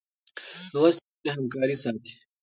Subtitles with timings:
[0.73, 2.13] لوستې نجونې همکاري ساتي.